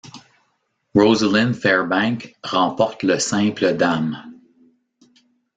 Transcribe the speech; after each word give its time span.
Rosalyn 0.95 1.53
Fairbank 1.53 2.33
remporte 2.43 3.03
le 3.03 3.19
simple 3.19 3.77
dames. 3.77 4.17